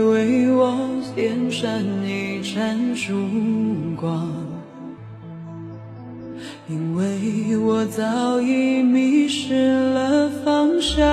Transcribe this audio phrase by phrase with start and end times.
[0.00, 0.74] 为我
[1.14, 1.70] 点上
[2.06, 3.12] 一盏烛
[3.96, 4.28] 光，
[6.68, 9.54] 因为我早已迷失
[9.92, 11.04] 了方向，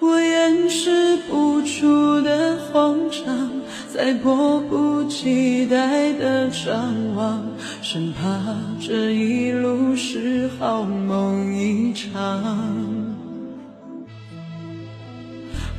[0.00, 3.50] 我掩饰不住的慌张，
[3.92, 7.42] 在迫不及待的张望，
[7.80, 8.40] 生怕
[8.80, 13.01] 这一路是好梦一场。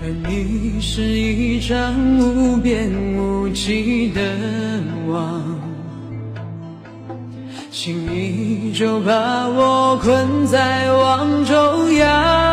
[0.02, 4.22] 而你是一张无边无际的
[5.08, 5.42] 网，
[7.72, 12.44] 轻易就把我困在网中央。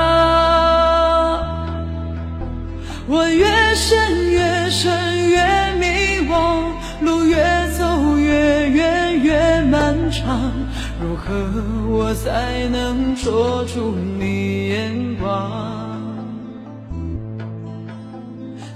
[3.08, 3.44] 我越
[3.74, 7.36] 陷越深越迷惘，路越
[7.76, 10.52] 走越远越漫长，
[11.02, 11.34] 如何
[11.88, 14.69] 我才能捉住你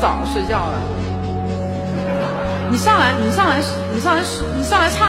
[0.00, 0.78] 早睡觉了，
[2.70, 3.58] 你上来，你上来，
[3.92, 4.22] 你上来，
[4.56, 5.06] 你上来唱。